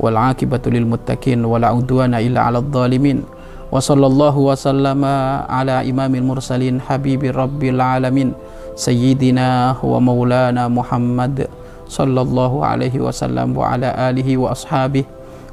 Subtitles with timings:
[0.00, 3.22] Wal akibatu lil muttaqin wala udwana illa 'alal zalimin.
[3.70, 5.14] Wa sallallahu wa sallama
[5.50, 8.34] ala imamil mursalin habibi rabbil alamin
[8.74, 11.46] sayyidina wa maulana Muhammad
[11.86, 15.06] sallallahu alaihi wasallam wa ala alihi wa ashabihi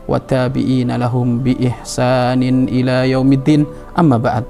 [0.10, 3.64] wa tabi'ina lahum bi ihsanin ila yaumiddin
[3.94, 4.44] amma ba'd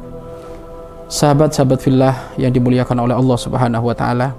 [1.11, 4.31] sahabat-sahabat fillah yang dimuliakan oleh Allah Subhanahu wa taala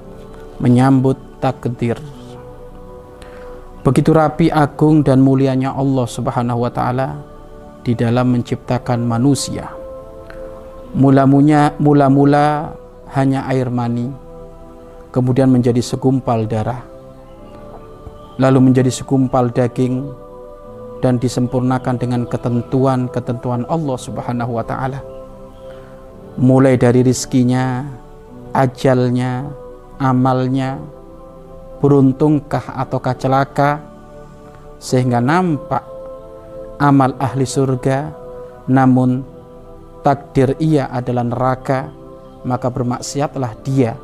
[0.56, 2.00] menyambut takdir
[3.82, 7.18] begitu rapi agung dan mulianya Allah Subhanahu wa taala
[7.82, 9.70] di dalam menciptakan manusia
[10.94, 12.74] mula-mula mula-mula
[13.12, 14.10] hanya air mani
[15.10, 16.92] kemudian menjadi segumpal darah
[18.40, 20.08] lalu menjadi segumpal daging
[21.02, 25.02] dan disempurnakan dengan ketentuan-ketentuan Allah Subhanahu wa taala.
[26.38, 27.84] Mulai dari rizkinya,
[28.56, 29.50] ajalnya,
[30.00, 30.78] amalnya,
[31.82, 33.82] beruntungkah ataukah celaka
[34.78, 35.82] sehingga nampak
[36.78, 38.14] amal ahli surga
[38.70, 39.26] namun
[40.06, 41.90] takdir ia adalah neraka
[42.46, 43.98] maka bermaksiatlah dia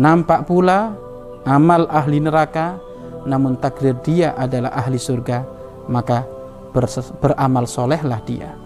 [0.00, 0.96] nampak pula
[1.44, 2.88] amal ahli neraka
[3.28, 5.44] namun takdir dia adalah ahli surga,
[5.92, 6.24] maka
[7.20, 8.56] beramal solehlah dia.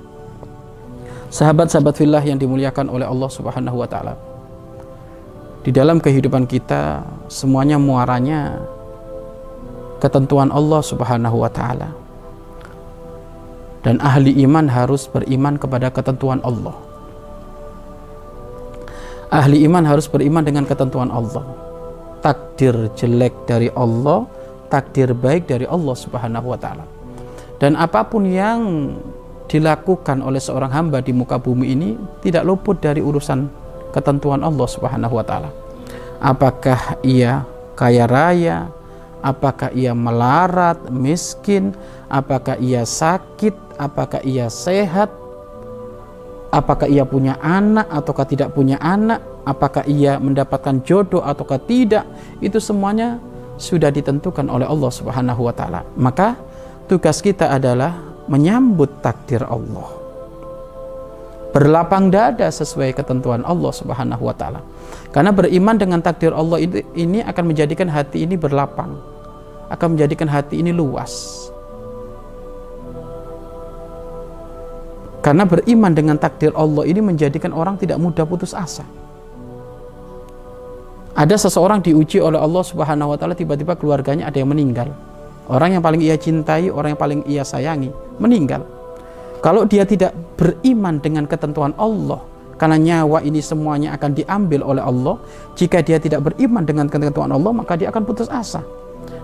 [1.33, 4.15] Sahabat-sahabat fillah yang dimuliakan oleh Allah Subhanahu wa taala.
[5.63, 8.59] Di dalam kehidupan kita semuanya muaranya
[10.03, 11.95] ketentuan Allah Subhanahu wa taala.
[13.83, 16.75] Dan ahli iman harus beriman kepada ketentuan Allah.
[19.31, 21.43] Ahli iman harus beriman dengan ketentuan Allah.
[22.23, 24.27] Takdir jelek dari Allah
[24.73, 26.89] takdir baik dari Allah Subhanahu wa taala.
[27.61, 28.97] Dan apa pun yang
[29.53, 31.89] dilakukan oleh seorang hamba di muka bumi ini
[32.25, 33.45] tidak luput dari urusan
[33.93, 35.53] ketentuan Allah Subhanahu wa taala.
[36.19, 37.45] Apakah ia
[37.77, 38.73] kaya raya,
[39.23, 41.77] apakah ia melarat, miskin,
[42.11, 45.09] apakah ia sakit, apakah ia sehat,
[46.51, 52.05] apakah ia punya anak ataukah tidak punya anak, apakah ia mendapatkan jodoh ataukah tidak,
[52.43, 53.23] itu semuanya
[53.57, 55.87] sudah ditentukan oleh Allah Subhanahu wa taala.
[55.95, 56.35] Maka
[56.91, 57.95] tugas kita adalah
[58.27, 60.02] menyambut takdir Allah.
[61.53, 64.65] Berlapang dada sesuai ketentuan Allah Subhanahu wa taala.
[65.13, 66.65] Karena beriman dengan takdir Allah
[66.97, 68.97] ini akan menjadikan hati ini berlapang.
[69.69, 71.45] Akan menjadikan hati ini luas.
[75.21, 78.83] Karena beriman dengan takdir Allah ini menjadikan orang tidak mudah putus asa
[81.13, 84.89] ada seseorang diuji oleh Allah Subhanahu wa taala tiba-tiba keluarganya ada yang meninggal.
[85.45, 88.65] Orang yang paling ia cintai, orang yang paling ia sayangi meninggal.
[89.43, 92.23] Kalau dia tidak beriman dengan ketentuan Allah,
[92.63, 95.19] karena nyawa ini semuanya akan diambil oleh Allah,
[95.59, 98.63] jika dia tidak beriman dengan ketentuan Allah, maka dia akan putus asa.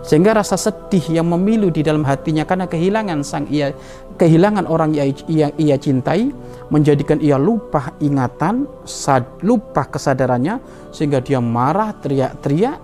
[0.02, 3.70] Sehingga rasa sedih yang memilu di dalam hatinya karena kehilangan sang ia
[4.18, 6.34] kehilangan orang yang ia, cintai
[6.74, 10.58] menjadikan ia lupa ingatan sad, lupa kesadarannya
[10.90, 12.78] sehingga dia marah teriak-teriak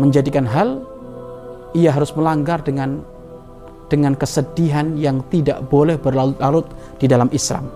[0.00, 0.80] menjadikan hal
[1.76, 3.04] ia harus melanggar dengan
[3.86, 6.66] dengan kesedihan yang tidak boleh berlarut-larut
[6.98, 7.66] di dalam Islam.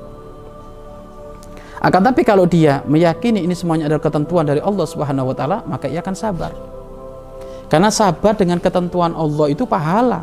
[1.81, 5.88] Akan tapi kalau dia meyakini ini semuanya adalah ketentuan dari Allah Subhanahu wa taala, maka
[5.88, 6.53] ia akan sabar.
[7.72, 10.21] Karena sabar dengan ketentuan Allah itu pahala.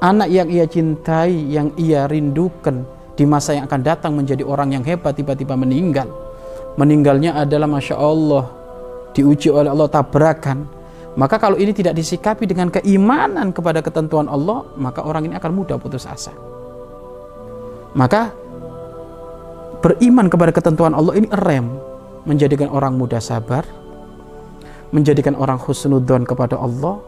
[0.00, 4.80] Anak yang ia cintai, yang ia rindukan di masa yang akan datang menjadi orang yang
[4.88, 6.08] hebat tiba-tiba meninggal.
[6.80, 8.48] Meninggalnya adalah Masya Allah,
[9.12, 10.79] diuji oleh Allah tabrakan.
[11.20, 15.76] Maka kalau ini tidak disikapi dengan keimanan kepada ketentuan Allah, maka orang ini akan mudah
[15.76, 16.32] putus asa.
[17.92, 18.32] Maka
[19.84, 21.76] beriman kepada ketentuan Allah ini rem
[22.24, 23.68] menjadikan orang mudah sabar,
[24.96, 27.04] menjadikan orang husnudon kepada Allah,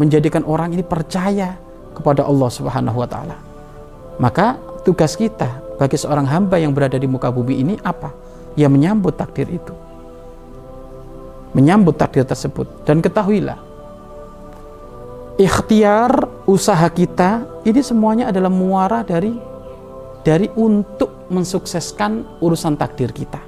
[0.00, 1.60] menjadikan orang ini percaya
[1.92, 3.36] kepada Allah Subhanahu wa taala.
[4.16, 4.56] Maka
[4.88, 8.08] tugas kita bagi seorang hamba yang berada di muka bumi ini apa?
[8.56, 9.89] Ya menyambut takdir itu.
[11.50, 13.70] Menyambut takdir tersebut dan ketahuilah
[15.40, 19.32] ikhtiar usaha kita ini semuanya adalah muara dari
[20.20, 23.40] dari untuk mensukseskan urusan takdir kita.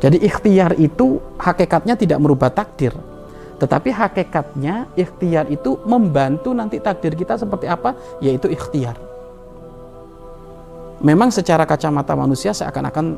[0.00, 2.96] Jadi ikhtiar itu hakikatnya tidak merubah takdir.
[3.60, 7.92] Tetapi hakikatnya ikhtiar itu membantu nanti takdir kita seperti apa?
[8.24, 8.96] Yaitu ikhtiar.
[11.00, 13.16] memang secara kacamata manusia seakan-akan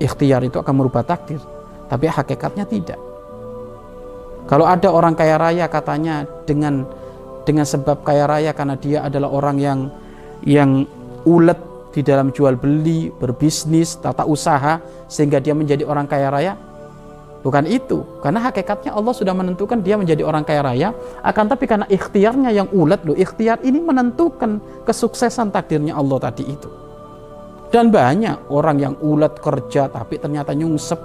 [0.00, 1.36] ikhtiar itu akan merubah takdir,
[1.90, 3.00] tapi hakikatnya tidak.
[4.46, 6.86] Kalau ada orang kaya raya katanya dengan
[7.42, 9.78] dengan sebab kaya raya karena dia adalah orang yang
[10.46, 10.86] yang
[11.26, 11.58] ulet
[11.90, 14.78] di dalam jual beli, berbisnis, tata usaha
[15.10, 16.54] sehingga dia menjadi orang kaya raya,
[17.40, 20.92] Bukan itu, karena hakikatnya Allah sudah menentukan dia menjadi orang kaya raya,
[21.24, 26.68] akan tapi karena ikhtiarnya yang ulet loh, ikhtiar ini menentukan kesuksesan takdirnya Allah tadi itu.
[27.72, 31.00] Dan banyak orang yang ulet kerja tapi ternyata nyungsep,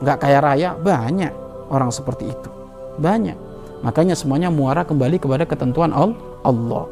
[0.00, 1.32] nggak kaya raya, banyak
[1.72, 2.50] orang seperti itu.
[2.96, 3.36] Banyak.
[3.84, 6.84] Makanya semuanya muara kembali kepada ketentuan Allah.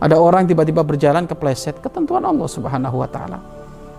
[0.00, 3.38] Ada orang tiba-tiba berjalan kepleset ketentuan Allah Subhanahu wa taala.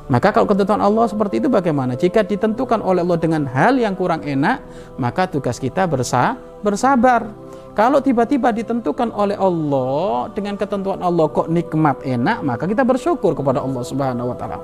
[0.09, 1.93] Maka kalau ketentuan Allah seperti itu bagaimana?
[1.95, 4.59] Jika ditentukan oleh Allah dengan hal yang kurang enak,
[4.97, 6.35] maka tugas kita bersa
[6.65, 7.29] bersabar.
[7.71, 13.63] Kalau tiba-tiba ditentukan oleh Allah dengan ketentuan Allah kok nikmat enak, maka kita bersyukur kepada
[13.63, 14.59] Allah Subhanahu wa taala.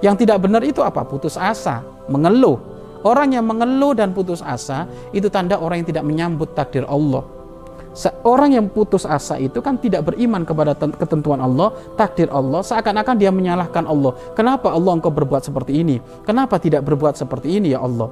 [0.00, 1.04] Yang tidak benar itu apa?
[1.04, 2.56] Putus asa, mengeluh.
[3.06, 7.22] Orang yang mengeluh dan putus asa itu tanda orang yang tidak menyambut takdir Allah.
[7.94, 13.30] Seorang yang putus asa itu kan tidak beriman kepada ketentuan Allah, takdir Allah, seakan-akan dia
[13.30, 14.10] menyalahkan Allah.
[14.34, 16.02] Kenapa Allah engkau berbuat seperti ini?
[16.26, 18.10] Kenapa tidak berbuat seperti ini ya Allah?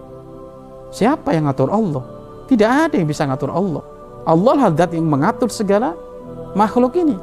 [0.94, 2.04] Siapa yang ngatur Allah?
[2.46, 3.82] Tidak ada yang bisa ngatur Allah.
[4.24, 5.98] Allah hadat yang mengatur segala
[6.54, 7.18] makhluk ini.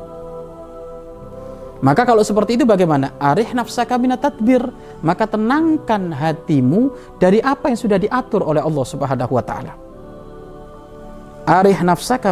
[1.82, 3.18] Maka kalau seperti itu bagaimana?
[3.18, 4.62] Arih nafsaka tadbir.
[5.02, 9.74] Maka tenangkan hatimu dari apa yang sudah diatur oleh Allah Subhanahu wa taala.
[11.50, 11.82] Arih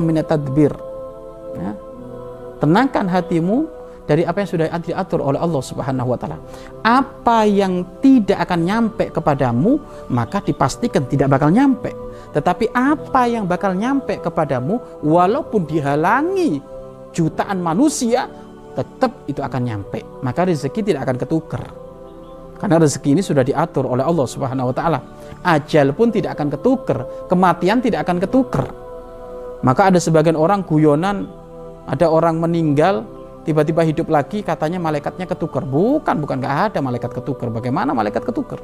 [0.06, 0.69] minat tadbir.
[1.57, 1.74] Ya.
[2.62, 3.66] Tenangkan hatimu
[4.06, 6.38] dari apa yang sudah diatur oleh Allah Subhanahu wa taala.
[6.86, 9.81] Apa yang tidak akan nyampe kepadamu,
[10.13, 11.90] maka dipastikan tidak bakal nyampe.
[12.38, 16.62] Tetapi apa yang bakal nyampe kepadamu walaupun dihalangi
[17.13, 18.30] jutaan manusia,
[18.79, 19.99] tetap itu akan nyampe.
[20.23, 21.63] Maka rezeki tidak akan ketukar.
[22.59, 24.99] Karena rezeki ini sudah diatur oleh Allah Subhanahu wa taala.
[25.43, 28.67] Ajal pun tidak akan ketukar, kematian tidak akan ketukar.
[29.63, 31.27] Maka ada sebagian orang guyonan,
[31.87, 33.07] ada orang meninggal,
[33.47, 35.63] tiba-tiba hidup lagi, katanya malaikatnya ketukar.
[35.63, 37.47] Bukan, bukan nggak ada malaikat ketukar.
[37.47, 38.59] Bagaimana malaikat ketukar?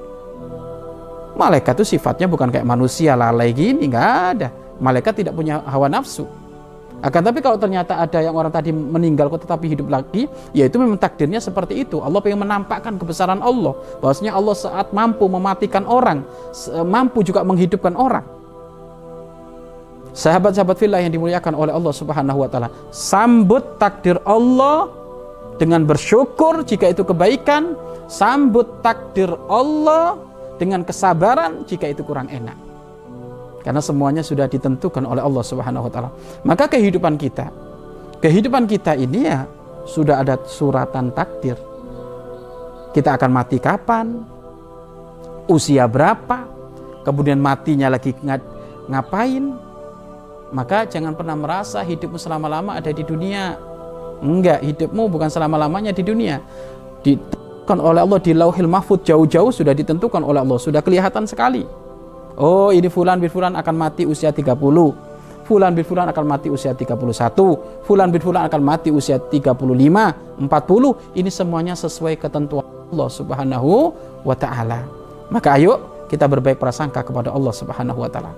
[1.35, 4.47] Malaikat itu sifatnya bukan kayak manusia lalai gini, nggak ada.
[4.79, 6.27] Malaikat tidak punya hawa nafsu.
[7.03, 10.25] Akan tapi kalau ternyata ada yang orang tadi meninggal kok tetapi hidup lagi,
[10.55, 11.99] ya itu memang takdirnya seperti itu.
[12.01, 13.75] Allah ingin menampakkan kebesaran Allah.
[13.99, 16.25] Bahwasanya Allah saat mampu mematikan orang,
[16.87, 18.25] mampu juga menghidupkan orang.
[20.15, 24.87] Sahabat-sahabat fillah yang dimuliakan oleh Allah Subhanahu wa taala, sambut takdir Allah
[25.59, 27.75] dengan bersyukur jika itu kebaikan,
[28.07, 30.15] sambut takdir Allah
[30.55, 32.64] dengan kesabaran jika itu kurang enak.
[33.65, 36.13] Karena semuanya sudah ditentukan oleh Allah Subhanahu wa taala.
[36.45, 37.49] Maka kehidupan kita,
[38.21, 39.49] kehidupan kita ini ya
[39.89, 41.57] sudah ada suratan takdir.
[42.93, 44.21] Kita akan mati kapan?
[45.49, 46.45] Usia berapa?
[47.01, 48.13] Kemudian matinya lagi
[48.85, 49.57] ngapain?
[50.53, 53.57] Maka jangan pernah merasa hidupmu selama-lama ada di dunia.
[54.21, 56.37] Enggak, hidupmu bukan selama-lamanya di dunia.
[57.01, 61.65] Ditentukan oleh Allah di lauhil mahfud jauh-jauh sudah ditentukan oleh Allah, sudah kelihatan sekali.
[62.35, 64.59] Oh, ini fulan bin fulan akan mati usia 30.
[65.47, 66.99] Fulan bin fulan akan mati usia 31.
[67.87, 71.15] Fulan bin fulan akan mati usia 35, 40.
[71.15, 73.71] Ini semuanya sesuai ketentuan Allah Subhanahu
[74.27, 74.83] wa taala.
[75.31, 75.79] Maka ayo
[76.11, 78.35] kita berbaik prasangka kepada Allah Subhanahu wa taala.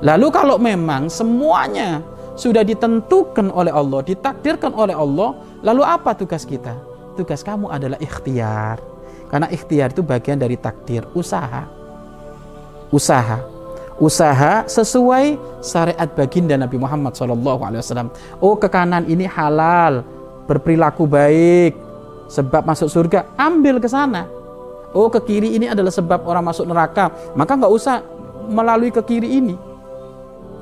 [0.00, 2.00] Lalu kalau memang semuanya
[2.40, 6.72] sudah ditentukan oleh Allah, ditakdirkan oleh Allah, lalu apa tugas kita?
[7.20, 8.80] Tugas kamu adalah ikhtiar.
[9.28, 11.75] Karena ikhtiar itu bagian dari takdir, usaha.
[12.92, 13.42] Usaha.
[13.96, 18.12] Usaha sesuai syariat baginda Nabi Muhammad SAW.
[18.44, 20.04] Oh ke kanan ini halal,
[20.44, 21.72] berperilaku baik,
[22.28, 24.28] sebab masuk surga, ambil ke sana.
[24.92, 28.04] Oh ke kiri ini adalah sebab orang masuk neraka, maka nggak usah
[28.46, 29.56] melalui ke kiri ini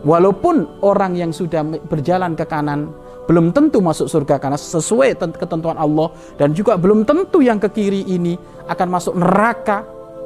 [0.04, 2.93] Walaupun orang yang sudah berjalan ke kanan
[3.25, 8.04] belum tentu masuk surga karena sesuai ketentuan Allah dan juga belum tentu yang ke kiri
[8.04, 8.37] ini
[8.69, 9.81] akan masuk neraka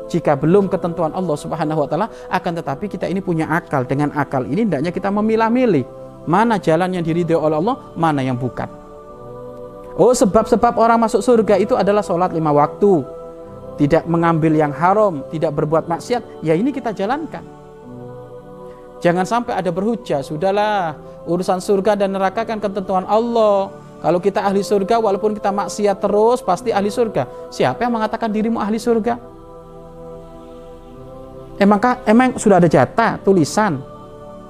[0.08, 4.42] jika belum ketentuan Allah Subhanahu wa taala akan tetapi kita ini punya akal dengan akal
[4.48, 5.84] ini hendaknya kita memilah-milih
[6.24, 8.68] mana jalan yang diridhoi oleh Allah mana yang bukan
[9.94, 13.04] oh sebab-sebab orang masuk surga itu adalah sholat lima waktu
[13.78, 17.58] tidak mengambil yang haram tidak berbuat maksiat ya ini kita jalankan
[18.98, 23.70] Jangan sampai ada berhujah, sudahlah urusan surga dan neraka kan ketentuan Allah.
[23.98, 27.50] Kalau kita ahli surga walaupun kita maksiat terus pasti ahli surga.
[27.50, 29.37] Siapa yang mengatakan dirimu ahli surga?
[31.58, 33.82] Emangkah emang sudah ada jatah tulisan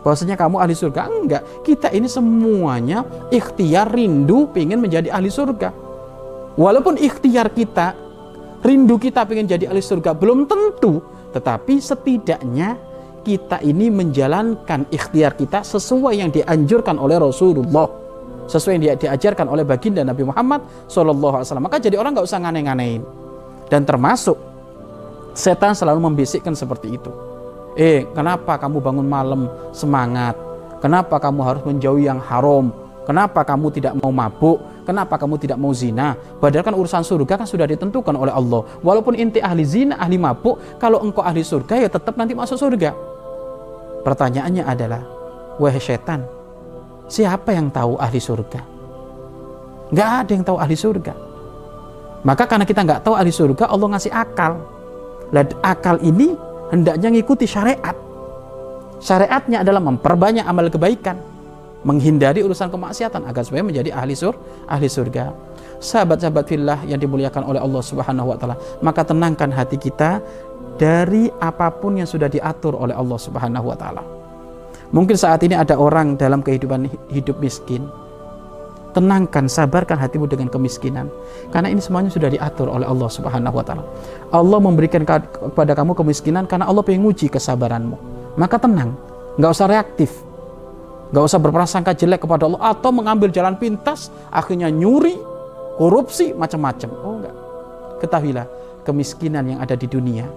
[0.04, 1.08] bahwasanya kamu ahli surga?
[1.08, 1.42] Enggak.
[1.64, 3.00] Kita ini semuanya
[3.32, 5.72] ikhtiar rindu ingin menjadi ahli surga.
[6.60, 7.96] Walaupun ikhtiar kita,
[8.60, 11.00] rindu kita ingin jadi ahli surga belum tentu,
[11.32, 12.76] tetapi setidaknya
[13.24, 18.08] kita ini menjalankan ikhtiar kita sesuai yang dianjurkan oleh Rasulullah
[18.48, 23.04] sesuai yang diajarkan oleh baginda Nabi Muhammad SAW maka jadi orang nggak usah ngane-nganein
[23.68, 24.47] dan termasuk
[25.38, 27.14] setan selalu membisikkan seperti itu.
[27.78, 30.34] Eh kenapa kamu bangun malam semangat?
[30.82, 32.74] Kenapa kamu harus menjauhi yang haram?
[33.06, 34.58] Kenapa kamu tidak mau mabuk?
[34.82, 36.18] Kenapa kamu tidak mau zina?
[36.42, 38.66] Padahal kan urusan surga kan sudah ditentukan oleh Allah.
[38.82, 42.90] Walaupun inti ahli zina ahli mabuk kalau engkau ahli surga ya tetap nanti masuk surga.
[44.02, 45.02] Pertanyaannya adalah
[45.62, 46.26] wahai setan
[47.06, 48.60] siapa yang tahu ahli surga?
[49.88, 51.14] Nggak ada yang tahu ahli surga.
[52.26, 54.77] Maka karena kita nggak tahu ahli surga Allah ngasih akal
[55.34, 56.34] dan akal ini
[56.72, 57.96] hendaknya mengikuti syariat
[58.98, 61.18] syariatnya adalah memperbanyak amal kebaikan
[61.86, 64.34] menghindari urusan kemaksiatan agar supaya menjadi ahli sur
[64.66, 65.30] ahli surga.
[65.78, 70.18] Sahabat-sahabat fillah yang dimuliakan oleh Allah Subhanahu wa taala, maka tenangkan hati kita
[70.74, 74.02] dari apa pun yang sudah diatur oleh Allah Subhanahu wa taala.
[74.90, 77.86] Mungkin saat ini ada orang dalam kehidupan hidup miskin.
[78.96, 81.12] Tenangkan, sabarkan hatimu dengan kemiskinan.
[81.52, 83.84] Karena ini semuanya sudah diatur oleh Allah Subhanahu wa taala.
[84.32, 87.96] Allah memberikan kepada kamu kemiskinan karena Allah pengen uji kesabaranmu.
[88.40, 88.96] Maka tenang,
[89.36, 90.28] nggak usah reaktif
[91.08, 95.16] Gak usah berprasangka jelek kepada Allah atau mengambil jalan pintas, akhirnya nyuri,
[95.80, 96.90] korupsi, macam-macam.
[97.00, 97.36] Oh enggak.
[98.04, 98.46] Ketahuilah,
[98.84, 100.28] kemiskinan yang ada di dunia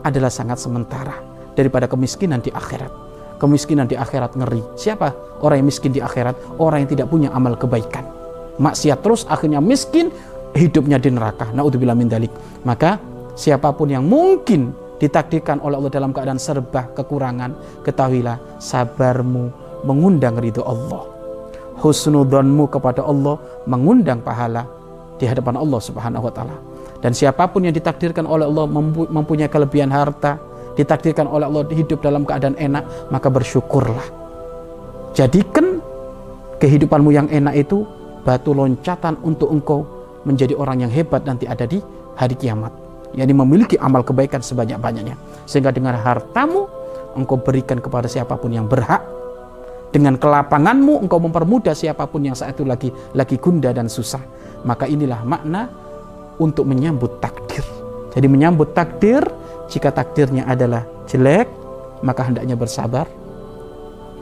[0.00, 1.20] adalah sangat sementara
[1.52, 3.11] daripada kemiskinan di akhirat.
[3.42, 4.62] Kemiskinan di akhirat ngeri.
[4.78, 6.62] Siapa orang yang miskin di akhirat?
[6.62, 8.06] Orang yang tidak punya amal kebaikan.
[8.62, 10.14] Maksiat terus akhirnya miskin,
[10.54, 11.50] hidupnya di neraka.
[11.50, 12.30] Naudzubillah min dalik.
[12.62, 13.02] Maka
[13.34, 14.70] siapa pun yang mungkin
[15.02, 19.50] ditakdirkan oleh Allah dalam keadaan serba kekurangan, ketahuilah sabarmu
[19.82, 21.02] mengundang ridho Allah.
[21.82, 24.70] Husnudonmu kepada Allah mengundang pahala
[25.18, 26.56] di hadapan Allah Subhanahu wa taala.
[27.02, 28.70] Dan siapa pun yang ditakdirkan oleh Allah
[29.10, 30.38] mempunyai kelebihan harta,
[30.78, 34.06] ditakdirkan oleh Allah hidup dalam keadaan enak, maka bersyukurlah.
[35.12, 35.80] Jadikan
[36.56, 37.84] kehidupanmu yang enak itu
[38.24, 39.84] batu loncatan untuk engkau
[40.22, 41.82] menjadi orang yang hebat nanti ada di
[42.16, 42.72] hari kiamat.
[43.12, 45.44] Yani memiliki amal kebaikan sebanyak-banyaknya.
[45.44, 46.64] Sehingga dengan hartamu
[47.12, 49.04] engkau berikan kepada siapa pun yang berhak
[49.92, 54.24] dengan kelapanganmu engkau mempermudah siapa pun yang saat itu lagi lagi gunda dan susah.
[54.64, 55.68] Maka inilah makna
[56.40, 57.60] untuk menyambut takdir.
[58.16, 59.20] Jadi menyambut takdir
[59.72, 61.48] jika takdirnya adalah jelek,
[62.04, 63.08] maka hendaknya bersabar.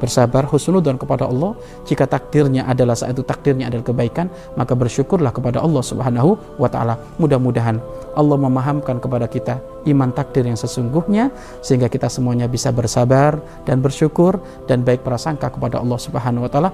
[0.00, 1.52] Bersabar husnudon kepada Allah.
[1.85, 6.97] Jika takdirnya adalah saat itu takdirnya adalah kebaikan, maka bersyukurlah kepada Allah Subhanahu wa taala.
[7.21, 7.76] Mudah-mudahan
[8.16, 9.61] Allah memahamkan kepada kita
[9.92, 11.28] iman takdir yang sesungguhnya
[11.61, 13.37] sehingga kita semuanya bisa bersabar
[13.69, 16.71] dan bersyukur dan baik prasangka kepada Allah Subhanahu wa taala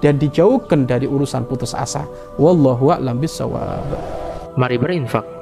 [0.00, 2.08] dan dijauhkan dari urusan putus asa.
[2.40, 3.20] Wallahu a'lam.
[4.56, 5.41] Mari berinfak